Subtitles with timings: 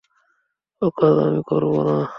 [0.81, 1.97] ওকাজ আমি করব না।